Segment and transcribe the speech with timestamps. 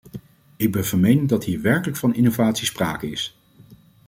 [0.55, 3.37] Ik ben van mening dat hier werkelijk van innovatie sprake is.